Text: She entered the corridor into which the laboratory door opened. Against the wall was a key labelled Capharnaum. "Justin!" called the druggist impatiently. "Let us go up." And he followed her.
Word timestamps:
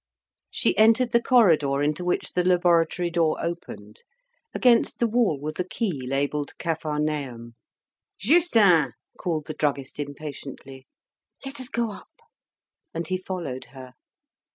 She 0.49 0.75
entered 0.79 1.11
the 1.11 1.21
corridor 1.21 1.83
into 1.83 2.03
which 2.03 2.33
the 2.33 2.43
laboratory 2.43 3.11
door 3.11 3.37
opened. 3.39 4.01
Against 4.51 4.97
the 4.97 5.05
wall 5.05 5.39
was 5.39 5.59
a 5.59 5.63
key 5.63 6.01
labelled 6.07 6.57
Capharnaum. 6.57 7.53
"Justin!" 8.17 8.93
called 9.19 9.45
the 9.45 9.53
druggist 9.53 9.99
impatiently. 9.99 10.87
"Let 11.45 11.59
us 11.59 11.69
go 11.69 11.91
up." 11.91 12.09
And 12.95 13.07
he 13.07 13.17
followed 13.19 13.65
her. 13.73 13.93